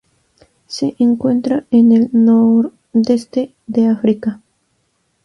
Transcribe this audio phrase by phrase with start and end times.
[0.65, 4.41] Se encuentra en el nordeste de África.